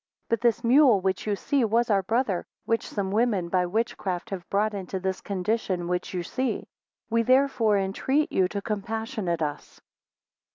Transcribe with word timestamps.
23 0.29 0.35
But 0.35 0.41
this 0.41 0.63
mule, 0.63 0.99
which 0.99 1.27
you 1.27 1.35
see, 1.35 1.63
was 1.63 1.91
our 1.91 2.01
brother, 2.01 2.43
which 2.65 2.87
some 2.89 3.11
women 3.11 3.49
by 3.49 3.67
witchcraft 3.67 4.31
have 4.31 4.49
brought 4.49 4.73
into 4.73 4.99
this 4.99 5.21
condition 5.21 5.87
which 5.87 6.11
you 6.11 6.23
see: 6.23 6.67
we 7.11 7.21
therefore 7.21 7.77
entreat 7.77 8.31
you 8.31 8.47
to 8.47 8.63
compassionate 8.63 9.43
us. 9.43 9.79